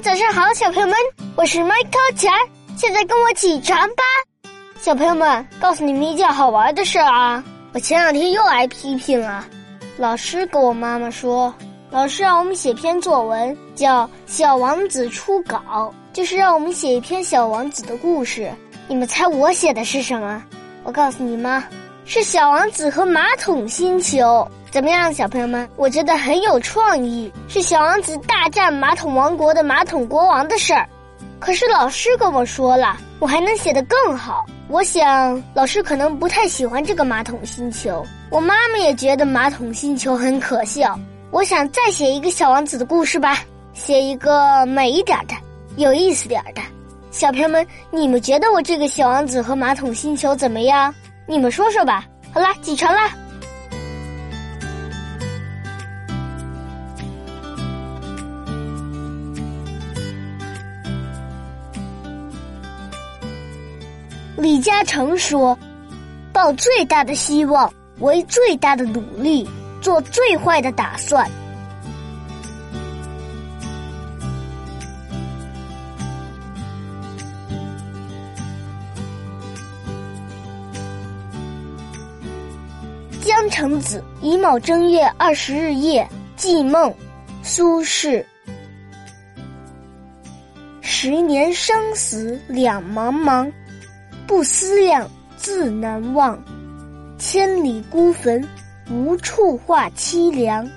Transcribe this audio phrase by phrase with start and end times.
[0.00, 0.96] 早上好，小朋友们，
[1.36, 2.32] 我是 Michael 强，
[2.76, 4.02] 现在跟我起床吧。
[4.80, 7.44] 小朋友们，告诉你们一件好玩的事啊！
[7.72, 9.46] 我前两天又挨批评了，
[9.98, 11.54] 老师跟我妈妈说，
[11.90, 15.60] 老师让我们写篇作文，叫《小王子初稿》，
[16.12, 18.50] 就是让我们写一篇小王子的故事。
[18.88, 20.42] 你们猜我写的是什么？
[20.84, 21.62] 我告诉你们，
[22.14, 24.46] 是小王子和马桶星球。
[24.70, 25.66] 怎么样，小朋友们？
[25.76, 30.86] 我觉得很有创意，是小王子大战马桶王国的马桶国王的事儿。
[31.40, 34.44] 可是老师跟我说了，我还能写得更好。
[34.68, 41.00] 我想老师可能不太喜欢这个马桶星球，我妈妈也觉得马桶星球很可笑。
[41.30, 43.38] 我想再写一个小王子的故事吧，
[43.72, 45.34] 写一个美一点的、
[45.76, 46.60] 有意思点的。
[47.10, 50.94] 小朋友们，你们觉得我这个小王子和马桶星球怎么样？
[51.24, 52.04] 你们说说吧。
[52.32, 53.10] 好啦，起床啦。
[64.38, 65.56] 李嘉诚说
[66.32, 69.48] ：“抱最大的希望，为最大的努力，
[69.80, 71.30] 做最坏的打算。”
[83.42, 86.94] 江城子，乙卯正月二十日夜，寄梦，
[87.42, 88.24] 苏轼。
[90.80, 93.50] 十年生死两茫茫。
[94.28, 96.40] 不思量，自难忘。
[97.18, 98.48] 千里孤坟，
[98.88, 100.70] 无处话凄凉。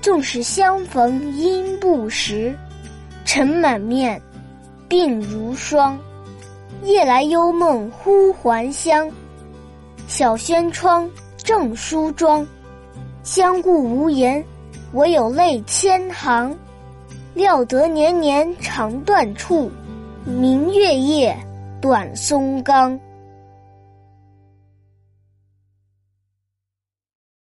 [0.00, 2.56] 纵使相逢应不识，
[3.26, 4.18] 尘满面，
[4.88, 5.98] 鬓如霜。
[6.84, 9.10] 夜来幽梦忽还乡，
[10.08, 11.06] 小轩窗，
[11.46, 12.44] 正梳妆。
[13.22, 14.44] 相顾无言，
[14.94, 16.52] 唯有泪千行。
[17.34, 19.70] 料得年年肠断处，
[20.24, 21.36] 明月夜。
[21.80, 22.98] 短松冈。